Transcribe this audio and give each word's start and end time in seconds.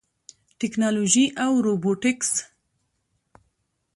ټیکنالوژي 0.59 1.25
او 1.43 1.51
روبوټکس 1.65 2.31